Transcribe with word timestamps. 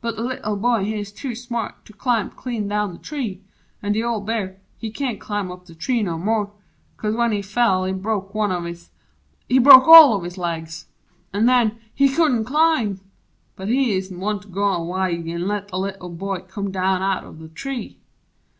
But 0.00 0.14
the 0.14 0.22
Little 0.22 0.54
Boy 0.54 0.84
he 0.84 0.94
'uz 0.96 1.10
too 1.10 1.34
smart 1.34 1.84
To 1.86 1.92
climb 1.92 2.30
clean 2.30 2.68
down 2.68 2.92
the 2.92 3.00
tree. 3.00 3.40
An' 3.82 3.90
the 3.94 4.04
old 4.04 4.24
Bear 4.24 4.60
He 4.78 4.92
can't 4.92 5.18
climb 5.18 5.50
up 5.50 5.66
the 5.66 5.74
tree 5.74 6.04
no 6.04 6.16
more 6.18 6.52
'cause 6.96 7.16
when 7.16 7.32
He 7.32 7.42
fell, 7.42 7.82
he 7.84 7.92
broke 7.92 8.32
one 8.32 8.52
of 8.52 8.62
his 8.62 8.90
he 9.48 9.58
broke 9.58 9.88
all 9.88 10.20
His 10.20 10.38
legs! 10.38 10.86
an' 11.32 11.46
nen 11.46 11.80
he 11.92 12.08
couldn't 12.08 12.44
climb! 12.44 13.00
But 13.56 13.66
he 13.66 13.96
Ist 13.96 14.12
won't 14.12 14.52
go 14.52 14.80
'way 14.84 15.16
an' 15.16 15.48
let 15.48 15.66
the 15.66 15.78
Little 15.80 16.10
Boy 16.10 16.42
Come 16.42 16.70
down 16.70 17.02
out 17.02 17.24
of 17.24 17.40
the 17.40 17.48
tree. 17.48 17.98